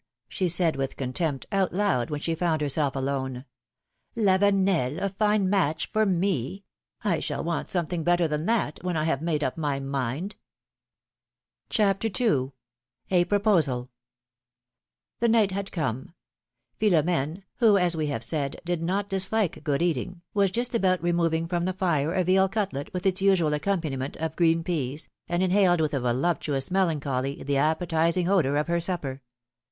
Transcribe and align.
said 0.31 0.73
she 0.73 0.77
with 0.79 0.97
contempt, 0.97 1.45
out 1.51 1.71
loud, 1.73 2.09
when 2.09 2.19
she 2.19 2.33
found 2.33 2.59
herself 2.59 2.95
alone; 2.95 3.45
Lavenel! 4.17 4.97
a 4.99 5.09
fine 5.09 5.47
match 5.47 5.85
for 5.91 6.07
me! 6.07 6.63
I 7.03 7.19
shall 7.19 7.43
want 7.43 7.69
something 7.69 8.03
better 8.03 8.27
than 8.27 8.47
that, 8.47 8.79
when 8.81 8.97
I 8.97 9.03
have 9.03 9.21
made 9.21 9.43
up 9.43 9.57
my 9.59 9.79
mind.^^ 9.79 10.33
PHILOMi:NE's 11.69 11.79
MARKIAGES. 11.79 11.99
27 11.99 11.99
CHAPTEE 12.09 12.25
IL 12.25 13.21
A 13.21 13.25
PROPOSAL. 13.25 13.89
IHE 15.21 15.29
night 15.29 15.51
had 15.51 15.71
come. 15.71 16.15
Philom^ne, 16.79 17.43
who, 17.57 17.77
as 17.77 17.95
we 17.95 18.07
have 18.07 18.23
J 18.23 18.25
said, 18.25 18.61
did 18.65 18.81
not 18.81 19.07
dislike 19.07 19.63
good 19.63 19.83
eating, 19.83 20.23
was 20.33 20.49
just 20.49 20.73
about 20.73 21.03
removing 21.03 21.47
from 21.47 21.65
the 21.65 21.73
fire 21.73 22.15
a 22.15 22.23
veal 22.23 22.49
cutlet 22.49 22.91
with 22.91 23.05
its 23.05 23.21
usual 23.21 23.51
accom 23.51 23.79
paniment 23.83 24.17
of 24.17 24.35
green 24.35 24.63
peas, 24.63 25.09
and 25.29 25.43
inhaled 25.43 25.79
with 25.79 25.93
a 25.93 25.99
voluptuous 25.99 26.71
melancholy 26.71 27.43
the 27.43 27.57
appetizing 27.57 28.27
odor 28.27 28.57
of 28.57 28.65
her 28.67 28.79
supper. 28.79 29.21